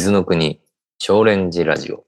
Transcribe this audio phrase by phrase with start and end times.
[0.00, 0.62] 伊豆の国
[0.98, 2.06] 少蓮寺ラジオ。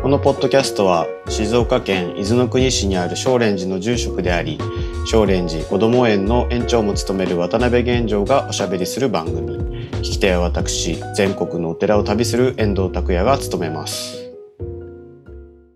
[0.00, 4.58] このポッドキャストは静岡県伊豆の国市にある少蓮寺の住職であり
[5.04, 9.58] 少蓮寺こども園の園長も務める渡辺玄城がおしゃべりする番組。
[9.98, 14.32] 聞き手は私全国のお寺を旅する遠藤拓也が務めます。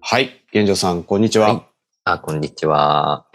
[0.00, 1.62] はい玄城さんこんにちは、はい。
[2.04, 3.26] あこんにちは。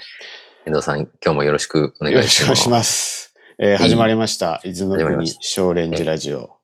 [0.65, 2.39] 遠藤さん今日もよろしくお願よろいします。
[2.39, 4.61] しくお願いします、えー始まりました。
[4.63, 6.58] 伊豆の国少蓮寺ラジオ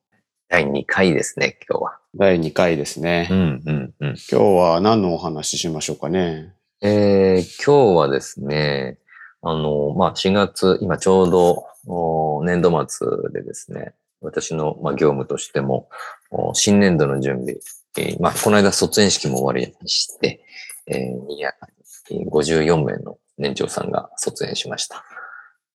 [0.48, 1.98] 第2回ですね今日は。
[2.14, 4.08] 第2回ですね、うんうんうん。
[4.08, 6.54] 今日は何のお話ししましょうかね？
[6.80, 8.98] えー今日はですね、
[9.42, 15.88] あの、まあ、4月、今ちょうどお年度末でですね、私の、まあ、業務としても、
[16.30, 17.56] お新年度の準備、
[17.98, 20.44] えーまあ、この間卒園式も終わりまして、
[20.86, 21.52] えーいや
[22.08, 25.04] 54名の年長さんが卒園しました。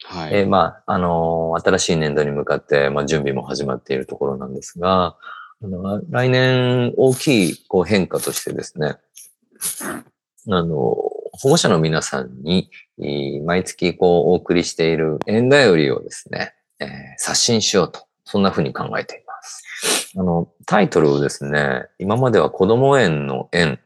[0.06, 5.16] はい、えーまあ、あのー新しい年度に向かって、まあ、準備も始まっているところなんですが、
[5.64, 8.96] あの来年大きいこう変化としてですね、
[10.50, 10.76] あの、
[11.34, 12.70] 保護者の皆さんに、
[13.46, 20.14] 毎月こうお送りしている縁頼りをですね、えー刷新しようと、そんな風に考えています。
[20.18, 23.80] あの、タイトルをですね、今までは子供園の園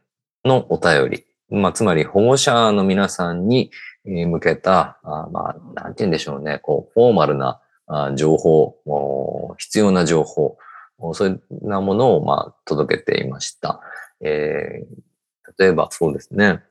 [0.45, 3.71] のお便り、まあ、つまり保護者の皆さんに
[4.05, 10.57] 向けた、あまあ、なんて言うんでしょうね、こう、フォーマルなあ情報、お必要な情報、
[10.97, 13.81] おそういうなものを、まあ、届けていました。
[14.21, 15.05] えー
[15.57, 16.61] 例えば、そうですね。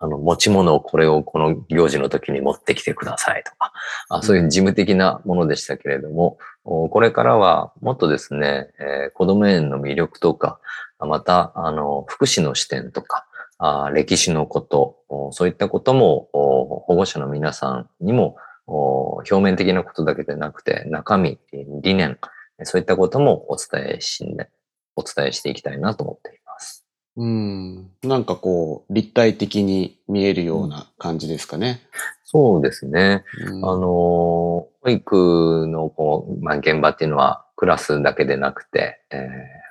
[0.00, 3.72] あの、持ち物をこれをこの行事の時に持ってきてくださいとか、
[4.08, 10.60] あそういう事務的なものでしたけれども、おこれからはもっとですね、えー子供園の魅力とか、
[10.98, 13.26] あまた、あの、福祉の視点とか、
[13.58, 21.38] あ歴史のこと、おそういったこともお保護者の皆さんにもお表面的なことだけでなくて中身、
[21.82, 22.18] 理念、
[22.62, 24.48] そういったこともお伝えし、ね、
[24.94, 26.84] お伝えしていきたいなと思っています。
[27.16, 27.90] うん。
[28.04, 31.80] なんかこう、立体的に見えるような感じですかね。
[32.24, 33.24] そうですね。
[33.44, 39.16] うんあの、保育のこう、まあ、現場っていうのはクラスだけでなくて、え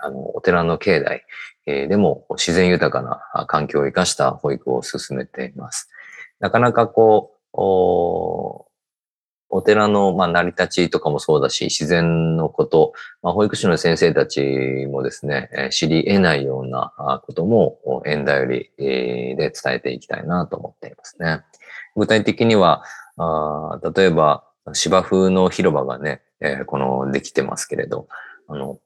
[0.04, 1.24] ーあの、お寺の境内、
[1.66, 5.90] えーでも自然豊かな環境を生かした保育を進めています。
[6.42, 8.68] なかなかこう、お
[9.50, 14.42] お寺の、まあ、成り立ちとかもそうだし、自然のこと、まあ、保育士の先生たち
[14.92, 16.92] もですね、えー知り得ないような
[17.26, 21.40] ことも、お縁頼りえーで伝えていきたいなと思っていますね。
[21.96, 22.84] 具体的には、
[23.16, 28.08] あ例えば芝生の広場がね、えーこのできてますけれど、
[28.48, 28.80] あの、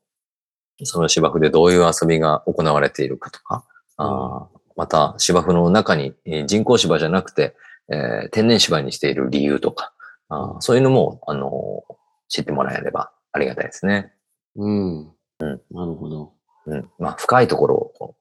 [0.83, 3.65] その芝生でどういう遊びが行われているかとか、
[3.97, 7.55] あーまた芝生の中にえー人工芝じゃなくて、
[7.91, 9.93] えー天然芝にしている理由とか、
[10.29, 11.83] あーそういうのも、あの
[12.29, 14.13] 知ってもらえればありがたいですね。
[14.55, 15.11] うん。
[15.39, 15.61] なる
[15.95, 16.33] ほど。
[16.67, 16.89] うん。
[16.99, 18.15] まあ、深いところをこ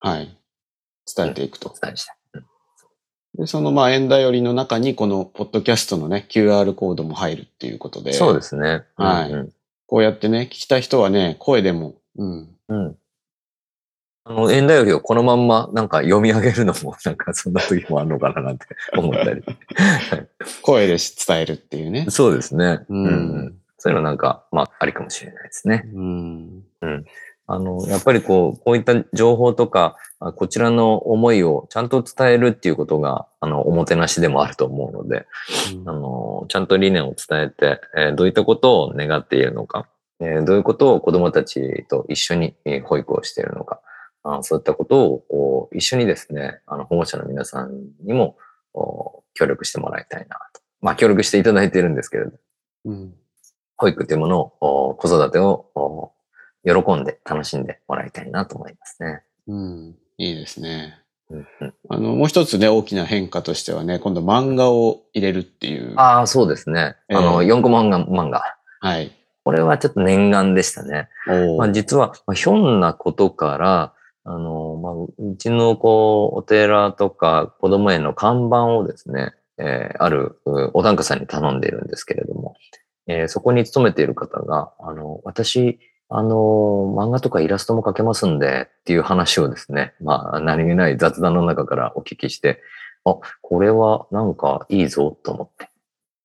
[0.00, 0.36] はい。
[1.16, 2.16] 伝えていくと伝えしたい。
[2.16, 2.19] うん
[3.40, 8.12] で、そのまあ、縁頼りの中に、このポッドキャストのね、QR コードも入るっていうことで。
[8.12, 8.84] そうですね。
[8.96, 9.52] はいうん
[9.86, 12.48] こうやってね、聞きたい人はね、声でも、うん。
[12.68, 12.96] うん。
[14.22, 19.42] あの、縁頼りをこのまんまなんか読み上げるのも なんかそんな時もあるのかななんて思ったり。
[20.62, 22.06] 声で伝えるっていうね。
[22.08, 22.84] そうですね。
[22.88, 25.90] うんうんそういうのなんか、まあ、ありかもしれないですね。
[25.92, 26.64] うん。
[27.52, 35.26] あの、やっぱりこう、こういった情報とか、あこちらの思いをちゃんと伝えるっていうことが、あの、おもてなしでもあると思うので、
[35.84, 39.88] あの、ちゃんと理念を伝えて、えーどういったことを願っているのか、
[40.20, 43.80] えーどういうことを子供たちと一緒にえー保育をしているのか、
[44.22, 47.72] あそういったことをこう一緒にですね、あの、保護者の皆さん
[48.04, 48.36] にも
[48.74, 50.60] お協力してもらいたいなと。
[50.82, 52.32] まあ、協力していただいているんですけれど、
[52.84, 53.14] うん。
[53.76, 56.12] 保育というものを、お子育てをお
[56.64, 59.22] 喜んで楽しんでもらいたいなと思いますね。
[59.48, 59.96] うん。
[60.18, 60.98] いいですね。
[61.30, 65.94] うんうん、あの、もう一つね、大きな変化としてはね、今度漫画を入れるっていう。
[65.96, 66.96] ああ、そうですね。
[67.08, 68.42] あの、え4コマ漫画漫画。
[68.80, 69.12] はい。
[69.44, 71.08] これはちょっと念願でしたね。
[71.56, 82.56] まあ、実は、まあ、ひょんなことから、あの、まあ、うちのこう、お寺とか子供園の看板をですね、えーあるうお檀家さんに頼んでいるんですけれども、
[83.06, 85.78] えーそこに勤めている方が、あの、私、
[86.12, 92.60] あの、漫画とかイラストも描けますんでっていう話をですね、まあ、何気ない雑談の中からお聞きして、
[93.04, 95.70] あ、これはなんかいいぞと思って。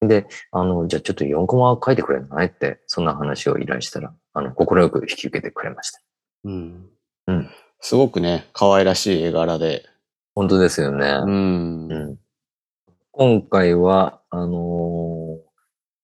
[0.07, 6.01] で、あの、じゃあちょっと4コマ書いてくれないって、そんな話を依頼したら、あの、快く引き受けてくれました。
[6.45, 6.89] うん。
[7.27, 7.49] うん
[7.79, 9.85] すごくね、可愛らしい絵柄で。
[10.33, 11.07] 本当ですよね。
[11.07, 11.88] うん。
[11.88, 12.19] うん
[13.11, 15.38] 今回は、あの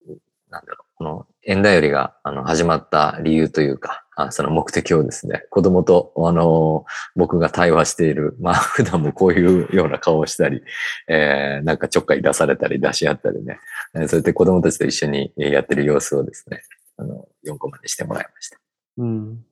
[0.08, 0.16] ー
[0.52, 6.86] なんだろう、この縁だよりがあの始まった理由というか、あその目的をですね、子供と、あの
[7.16, 10.62] 僕が対話している、 まあ普段もこういうような顔をしたり、
[11.08, 13.60] えー、なんかちょっかい出されたり出し合ったりね、
[13.96, 16.62] えー、そうやって子供たちと一緒にやってる様子をですね、
[16.98, 18.60] あの、4コマにしてもらいました。
[18.98, 19.46] うん。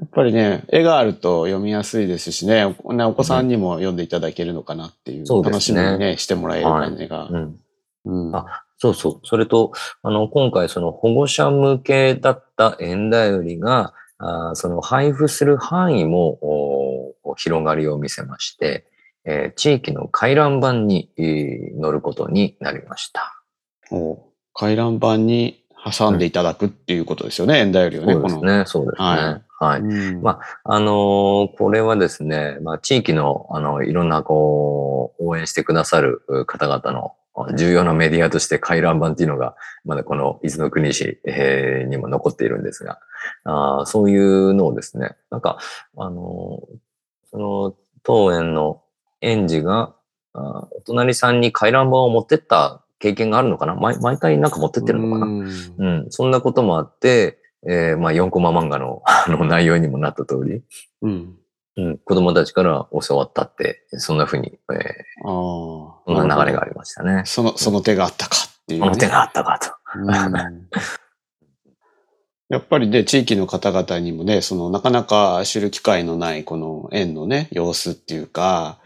[0.00, 7.24] やっぱりね、絵があると読みやすいですしね、おお子さんにも読んでいただけるのかなっていう、うん、楽しみにね、してもらえる感じが。
[7.24, 7.60] はい、うん。
[8.04, 9.20] うん、あそうそう。
[9.22, 9.70] それと、
[10.02, 18.84] あの、今回その保護者向けだった縁だよりが、あその配布する範囲も広がりを見せまして、
[19.24, 23.40] えー、地域の回覧板に、えー、乗ることになりました。
[23.92, 24.18] お
[24.52, 28.14] 回覧板に挟んでいただくっていうことですよね、縁、うん、だよりをね。
[28.14, 29.08] そうですね、そうですね。
[29.08, 29.80] はいはい。
[29.80, 37.14] うん、まあ、あのー、これはですね、まあ、地域の、あの、いろんな、こう、応援してくださる方々の
[37.54, 43.00] 重要なメディアとして回覧板っていうのが、まだこの伊豆の国市、えー、にも残っているんですが、
[43.44, 45.58] あそういうのをですね、なんか、
[45.96, 46.60] あの、
[47.30, 48.82] その、当園の
[49.20, 49.94] 園児が、
[50.34, 53.74] あお隣さんに回覧板を持ってった経験があるのかな？
[53.74, 55.26] 毎毎回なんか持ってってるのかな？
[55.26, 60.62] うん,、そんなこともあって、えー、まあ4コマ漫画のあの内容にもなった通り、
[61.02, 61.36] うん、
[61.76, 64.78] うん、子供たちから教わったって、そんなふうに、えー、
[65.24, 67.22] あそんな流れがありましたね。
[67.24, 69.70] その、その手があったかっていう、ね、その手があったかと。
[72.50, 78.78] やっぱりね、地域の方々にもね、その、なかなか知る機会のない、この園のね、様子っていうか、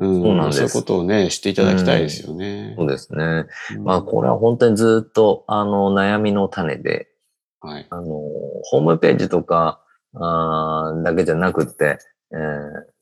[0.00, 2.76] うん、そうなんですそういうことをね、していただきたいですよね。
[2.78, 3.46] うん、そうですね。
[3.76, 7.08] うん、まあ、これは本当にずっと、あの、悩みの種で、
[7.60, 7.86] はい。
[7.90, 9.80] あの、ホームページとか、
[10.14, 11.98] あだけじゃなくって、
[12.32, 12.38] えー、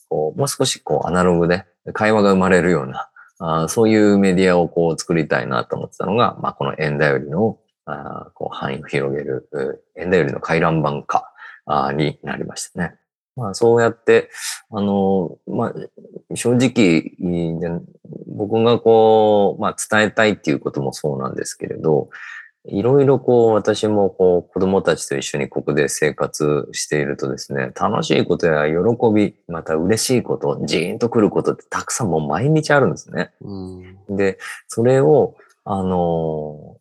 [0.09, 3.09] こうもう少しこうアナログで会話が生まれるような、
[3.39, 9.49] あそういうメディアをこう作りたいなと思ってたのが、まあ、この円だよりのあこう範囲を広げる、
[9.97, 11.33] 円だよりの回覧板化
[11.67, 12.97] あになりましたね。
[13.37, 14.29] まあ、そうやって、
[14.71, 17.13] あの、まあ、正直、
[18.27, 22.11] 僕がこう、まあ、伝えたいっていうこともそうなんですけれど、
[22.67, 28.75] いろいろこう、私もこう、子供たちと一緒にここで生活しているとですね、楽しいことや喜
[29.15, 33.33] び、また嬉しいこと、ジーンと来ることってたくさんもう毎日あるんですね。
[33.41, 36.77] うん、で、それを、あの、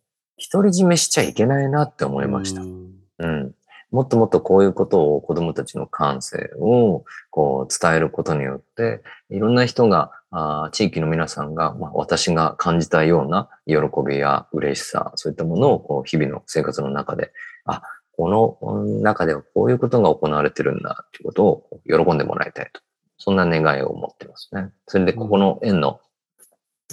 [0.52, 2.60] 独り占めしちゃいけないなって思いました。
[2.60, 3.54] うん、うん
[3.90, 13.76] もっともっとこういうことを子供たちの感性をこう伝えることによって、いろんな人が、あ地域の皆さんが、まあ、私が感じたような喜
[14.06, 17.32] びや嬉しさ、そういったものをこう日々の生活の中で、
[17.64, 17.82] あ、
[18.16, 22.80] この中ではこういうことが行われてるんだということを喜んでもらいたいと。
[23.18, 24.70] そんな願いを持ってますね。
[24.86, 26.00] それでここの園の,、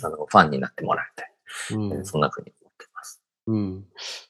[0.03, 1.33] あのファンになってもらいたい。
[1.75, 2.51] うん、そんなふうに
[3.47, 3.85] うん、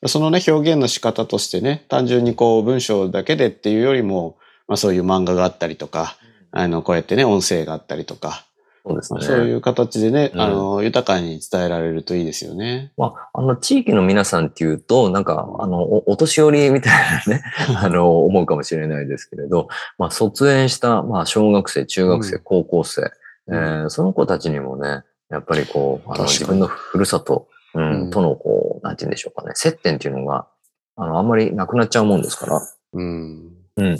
[0.05, 4.37] そのね、表現の仕方としてね、単純にこう文章だけでっていうよりも、
[4.67, 6.17] まあそういう漫画があったりとか、
[6.51, 8.45] あの、こうやってね、音声があったりとか、
[8.87, 9.21] そうですね。
[9.21, 12.93] そういう形でね、うん、あの、豊かに伝えられるといいですよね。
[12.97, 16.93] まあ、あの、地域の皆さんっていうと、なんか、あの、おお年寄りみたい
[17.27, 17.43] なね、
[17.75, 19.67] あの、思うかもしれないですけれど、
[19.97, 23.11] まあ、卒園した、まあ、小学生、中学生、高校生、
[23.47, 27.47] うん、えー、その子たちにもね、やっぱりこう、あの、自分のふるさと、
[27.77, 30.47] うん、とのこう、なんて言うんでしょうかね、接点っていうのが、
[30.95, 32.61] あの、あんまりなくなっちゃうもんですから、
[32.93, 33.53] うん。
[33.77, 33.97] うん。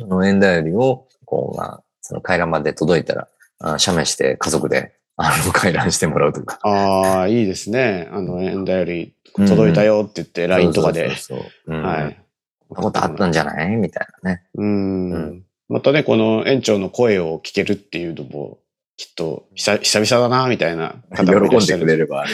[0.00, 6.58] あの、縁だよりを、こう、まあ、その回覧板で届いたら、あ写メして家族で、あの、 回覧してもらうとか。
[6.62, 8.08] ああ、いいですね。
[8.10, 11.14] あの、縁だより届いたよって言って、LINE とかで。
[11.16, 11.82] そうそうそう。
[11.82, 12.20] はい。
[12.68, 13.76] こんなことあったんじゃない？
[13.76, 14.44] みたいなね。
[14.54, 15.10] うん。
[15.10, 18.58] うん、またね、この園長の声を聞けるっていうのも、
[19.00, 22.32] きっと久々だな、みたいな喜んでくれればある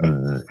[0.00, 0.44] うん、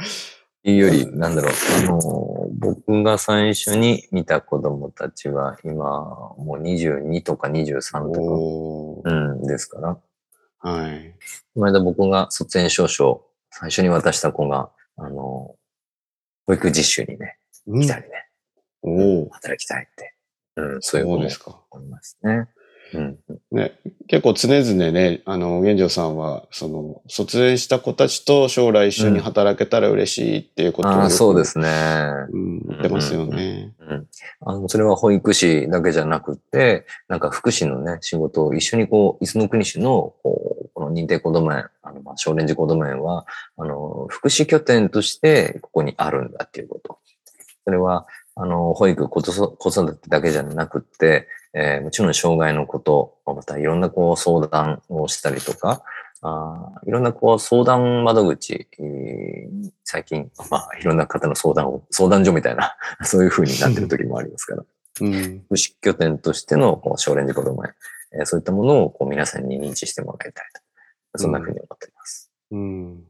[0.62, 9.98] いうより、なんだろう、あの、僕が最初に見た子供たちは、今、もう22とか23とか、うん、ですから。
[10.60, 11.16] はい。
[11.56, 15.56] この間僕が卒園証書を最初に渡した子が、あの、
[16.46, 18.30] 保育実習にね、来たりね、
[18.84, 20.14] うん、働きたいって、
[20.56, 21.60] うん、そういうことですか。
[21.72, 22.48] 思いますね。
[22.94, 23.20] うん。
[23.52, 23.80] ね、
[24.12, 31.70] 結構常々ね、あの、玄城さんは、その、卒園した子たちと将来一緒に働けたら嬉しいっていうことを、うん、そうですね。
[32.34, 34.08] うん、言ってますよね、うん、うん、
[34.42, 34.68] あの。
[34.68, 43.26] それは保育士だけじゃなくて、なんか福祉のね、仕事を一緒にこう、伊豆の国市の、こう、この認定こども園、あの、まあ、少年児こども園は、
[43.56, 47.00] あの、福祉拠点としてここにあるんだっていうこと。
[47.64, 55.84] それは、あの、保育、子育てだけじゃなくて、えー、もちろん障害のこと、またいろんなこう相談をしたりとか、
[56.24, 64.64] あーいろんなこう相談窓口、えー最近、まあいろんな方の相談を、相談所みたいな、 そういう風になってる時もありますから、
[65.02, 65.44] うん。
[65.48, 67.74] 福祉拠点としてのこう少年児子供園、
[68.14, 70.46] えーそういったものをこう皆さんに認知してもらいたい
[71.14, 71.20] と。
[71.20, 72.32] そんな風に思っています。
[72.52, 73.04] うん。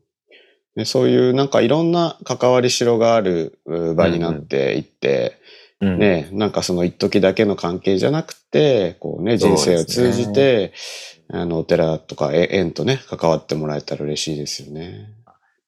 [0.75, 5.37] でそういうなんかいろんな関わりしろがあるう場になっていって、
[5.81, 10.73] うんね、なんかその一時だけの関係じゃなくて、こうね、人生を通じて、
[11.27, 15.09] あの、お寺とかえ縁とね、関わってもらえたら嬉しいですよね。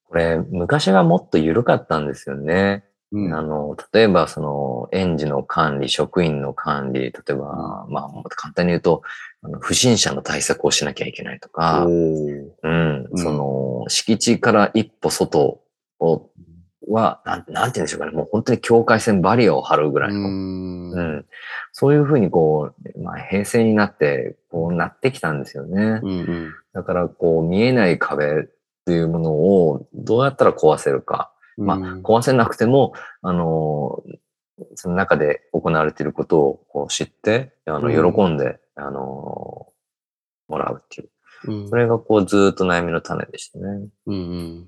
[0.07, 2.83] これ、昔はもっと緩かったんですよね。
[3.13, 9.03] うんあの、例えば、その、園児の管理、職員の管理、例えば、まあ、もっと簡単に言うと、
[9.43, 15.61] あの不審者の対策をしなきゃいけないとか、うんその、敷地から一歩外
[15.99, 16.29] を、
[16.87, 18.11] は、なん、なんて言うんでしょうかね。
[18.11, 20.19] もう本当に境界線バリアを張るぐらいの。
[20.19, 21.25] うんうん。
[21.71, 25.99] そういうふうにこう、まあ、平成になって、こうなってきたんですよね。
[26.01, 28.45] うんうんだから、こう、見えない壁っ
[28.85, 31.32] ていうものをどうやったら壊せるか。
[31.57, 34.03] まあ、壊せなくても、あの、
[34.75, 39.67] その中で行われていることをこう知って、あの、うん喜んで、あの、
[40.47, 41.07] もらうっていう。
[41.07, 41.13] うん
[41.69, 43.65] それがこうずーっと悩みの種でしたね。
[44.05, 44.67] うんうん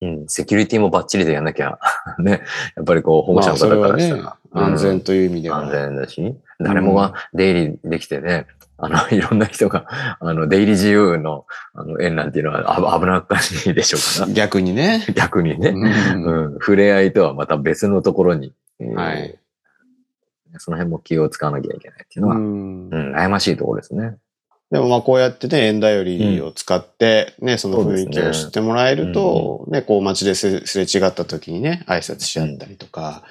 [0.00, 0.28] うん。
[0.28, 1.78] セキュリティもバッチリでやんなきゃ、
[2.18, 2.42] ね。
[2.76, 5.58] やっぱりこう保護者の方からしたら、、うん安全という意味では。
[5.58, 8.46] 安全だし、誰もが出入りできてね、
[8.84, 15.04] あの、 いろんな人が、あの、出入り自由の、あの、園なんていうのはあ危なっかしいでしょうか 逆にね。
[15.08, 15.14] ら。
[15.14, 15.70] 逆にね。
[15.70, 19.38] うんうん、触れ合いとはまた別のところに、えーはい
[20.58, 24.16] その辺も気を使わなきゃいけないっていうのは、ううんん悩ましいところですね。
[24.70, 33.22] でもまあこうやってね、縁だよりを使って、ね、その雰囲気を知ってもらえると、ね、こう街ですすれ違った時にね、挨拶し合ったりとか、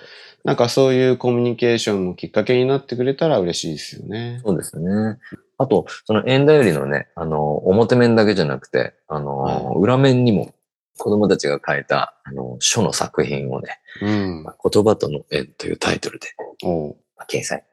[0.43, 4.41] なんかそういうコミュニケーションのきっかけになってくれたら嬉しいですよね。
[4.45, 5.17] そうですね。
[5.57, 10.53] あと、その縁だよりのね、あの、表面だけじゃなくて、あの、はい裏面にも
[10.97, 14.43] 子供たちが書いた、あの、書の作品をね、うん。
[14.43, 16.27] 言葉との縁というタイトルで
[17.17, 17.63] まあ掲載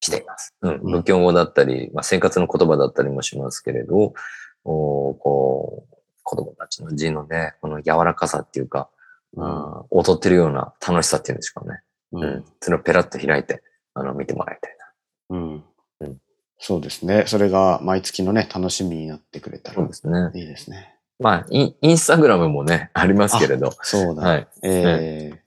[0.00, 0.54] しています。
[0.62, 0.74] うん。
[0.74, 4.14] うん仏教語だったり、まあ、生活の言葉だったりもしますけれど、
[4.64, 8.88] おこう、子供たちの字のね、この柔らかさっていうか、
[9.36, 11.80] あー踊ってるような楽しさっていうんですかね。
[12.12, 12.44] ううんん。
[12.60, 13.62] それをペラッと開いて、
[13.94, 14.76] あの、見てもらいたい
[15.30, 15.36] な。
[15.36, 15.64] うん
[16.00, 16.20] うん
[16.64, 17.24] そうですね。
[17.26, 20.30] それが毎月のね、楽しみになってくれたらそうですね。
[20.34, 20.94] いいですね。
[21.18, 24.22] まあ、インインスタグラムもね、ありますけれど、そうだ。
[24.22, 24.48] はい。
[24.62, 25.42] え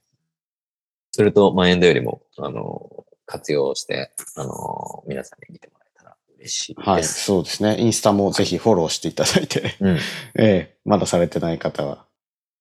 [1.12, 7.24] それと、まあ、エンドよりも、あの、活用して、あの、皆さんに見てもらえたら嬉しいーはい、です。
[7.24, 7.80] そうですね。
[7.80, 9.96] インスタもぜひフォローしていただいて、うん。
[10.38, 10.44] え
[10.74, 12.04] えまだされてない方は。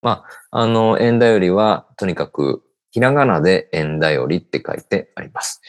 [0.02, 2.64] あの、円だよりは、とにかく、
[2.96, 5.60] ひらがなで円だよりって書いてあります。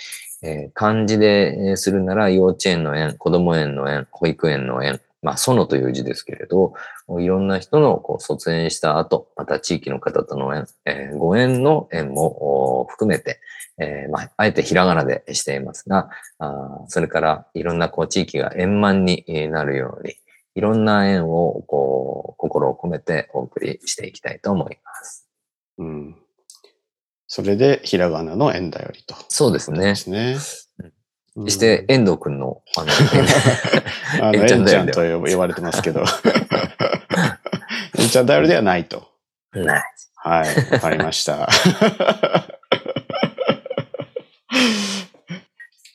[0.45, 6.75] えー漢字でするなら、幼稚園の園、子供園の園、保育園の園、まあ、園という字ですけれど、
[7.19, 13.41] いろんな人のこう卒園した後、また地域の方との縁、えーご縁の縁も含めて、
[13.79, 20.15] えーまあ、あえてひらがなでしていますが、あそれからいろんなこう地域が円満になるように、
[20.55, 25.29] いろんな縁をこう心を込めてお送りしていきたいと思います。
[25.79, 26.26] うん。
[27.29, 29.17] それで、ひらがなの縁だよりと。
[29.29, 29.95] そうですねで。
[29.97, 30.37] すね。
[30.39, 32.93] そして、遠藤くんの、あの、
[34.29, 36.05] あの、ええんちゃんと呼呼ばれてますけど。
[37.99, 39.09] えんちゃんだよりではないと。
[39.53, 39.83] ない。
[40.15, 41.49] はい、わかりました。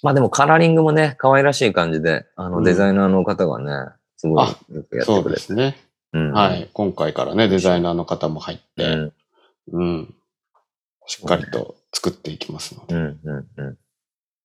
[0.04, 5.42] まあでもカラーリングもね、可愛らしい感じで、あの、うんデザイナーの方がね、すごいあよくやっそうてくれて。
[5.42, 5.78] ですね。
[6.14, 6.70] うんはい。
[6.74, 9.14] 今回からね、デザイナーの方も入って、うん、
[9.74, 10.16] うん。
[11.08, 12.96] しっかりと作っていきますので。
[12.96, 13.78] うん、うん、うん。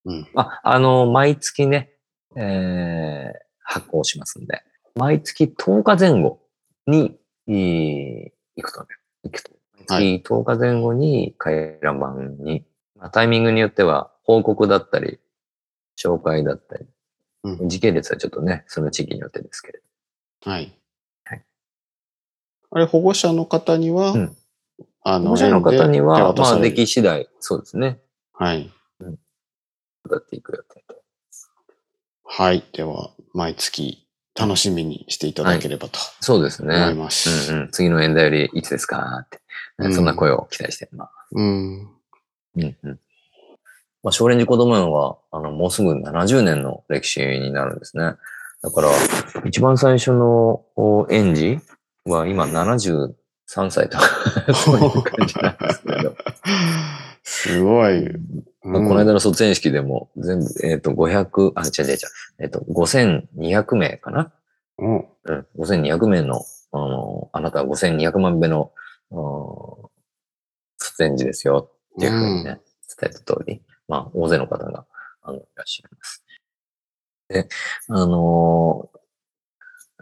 [0.07, 0.29] うん。
[0.35, 1.93] あ、あの、毎月ね、
[2.37, 4.63] えー、発行しますんで、
[4.95, 6.41] 毎月10日前後
[6.87, 8.87] に、いい行くとね、
[9.25, 9.51] 行くと。
[9.89, 12.65] は毎月10日前後に回覧板に、
[12.97, 15.21] まあ、タイミングによっては報告だったり、
[16.03, 16.87] 紹介だったり、
[17.45, 19.81] うん時系列はちょっとね、その地域によってですけれ
[20.45, 20.77] はい。
[21.25, 21.45] はい
[22.71, 24.37] あれ、保護者の方には、うん
[25.09, 28.01] あど、保護者の方には、まあ、できき次第、そうですね、
[28.33, 28.73] はい。
[30.03, 31.01] 渡っていく予定で。
[32.25, 32.65] はい。
[32.73, 36.75] では、毎月楽しみにしていただければとそうですね。
[36.75, 37.53] 思います。
[37.53, 39.41] うんうん、次の縁だよりいつですかって、
[39.79, 41.11] うんそんな声を期待してます。
[41.33, 41.81] うん。
[42.57, 43.01] うんうん。
[44.03, 48.15] まあ、少林寺子供園は、あの、もうすぐ70年の歴史になるんですね。
[48.61, 48.89] だから、
[49.45, 51.61] 一番最初のお園児
[52.07, 52.47] は今
[53.49, 54.05] 73歳とか、
[54.55, 56.17] そういう感じなんですけど。
[57.23, 58.09] すごい。
[58.63, 61.99] まあこの間の卒園式でも全部、えっ、と、500、あ、違う違う違う、
[62.41, 64.33] えっ、と、5200名かな？
[64.79, 64.97] うん。
[64.97, 68.73] うん、5200名の、あの、あなたは5200万目の、
[69.11, 69.21] う
[69.85, 69.97] ん
[70.79, 72.61] 出演時ですよっていうふうにね、
[73.01, 74.87] 伝えた通り、まあ、大勢の方が、
[75.23, 76.25] あの、いらっしゃいます。
[77.29, 77.49] で、
[77.89, 78.89] あの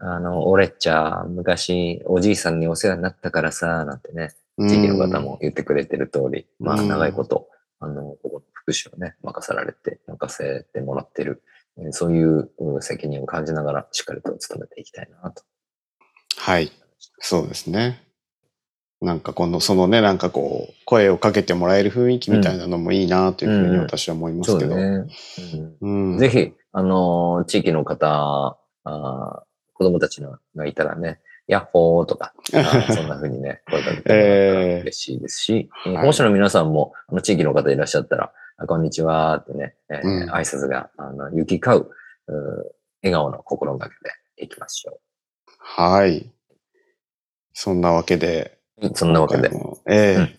[0.06, 7.48] あの、俺っちゃ、昔、おじいさんにお世話になったからさ、なんてね、地域の方も言ってくれてる通り、まあ、うん長いこと、
[7.80, 11.42] あの、ここの福祉をね、任さられて、任せてもらってる、
[11.78, 15.42] えーそういううん責任を感じながら、しっかりと務めていきたいなと。
[16.36, 16.70] はい。
[17.20, 18.02] そうですね。
[19.00, 24.76] なんかこの、そのね、なんかこう、声をかけてもらえる雰囲気みたいなのもいいなというふうに私は思いますけど。
[26.18, 29.53] ぜひ、あのー地域の方、あー
[29.84, 32.32] 子供たちのがいたらね、ヤッホーとか、
[32.94, 41.90] そんな風にね、声かけて嬉しいですし、えーはい保護者の皆さんも、あの、地域の方いらっしゃったら、あこんにちはってね、えーうん挨拶が、あの、行き交う、
[42.28, 43.94] うー笑顔の心がけ
[44.38, 44.98] でいきましょ
[45.58, 46.32] はい。
[47.52, 48.58] そんなわけで。
[48.80, 48.88] う。
[48.94, 49.50] そんなわけで
[49.86, 50.38] ええうん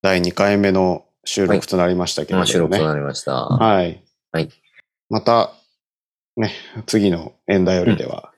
[0.00, 2.38] 第2回目の収録となりましたけれどもね。
[2.38, 3.46] まあ収録となりました。
[3.46, 4.04] はい。
[4.30, 4.48] はい。
[5.08, 5.52] また、
[6.38, 6.52] ね、
[6.86, 8.32] 次のエンダよりでは、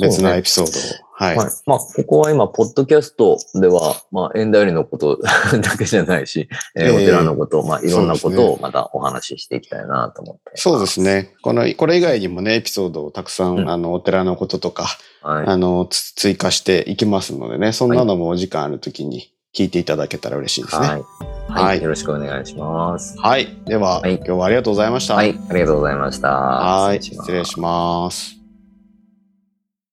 [0.00, 1.36] 別なエピソードを、はい。
[1.36, 1.46] はい。
[1.66, 5.18] まあ、ここは今、ポッドキャストでは、まあ、縁頼りのこと
[5.60, 10.52] だけじゃないし、えーええお寺のこと、まあ、いろんなことをまたお話ししていきたいなと思って。
[10.54, 11.00] そうです。
[11.00, 11.34] ね。
[11.42, 14.86] この、これ以外にもね、エピソードをたくさん、うんあの、お寺のこととか、
[15.22, 15.46] はい。
[15.46, 20.86] あの、つ追加していきますのでね、そんなのもお時間あるときに聞いていただけたら嬉しいですね。
[20.86, 21.02] はい。
[21.48, 21.64] はい。
[21.64, 23.18] はいよろしくお願いします。
[23.18, 23.48] はい。
[23.64, 25.14] では、はい今日はありがとうございました。
[25.14, 25.38] はい。
[25.48, 26.28] ありがとうございました。
[26.28, 27.02] はい。
[27.02, 28.37] 失礼します失礼します。